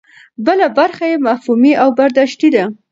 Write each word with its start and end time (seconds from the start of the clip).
بله 0.45 0.65
برخه 0.79 1.05
یې 1.11 1.17
مفهومي 1.27 1.73
او 1.81 1.87
برداشتي 1.99 2.49
ده. 2.55 2.63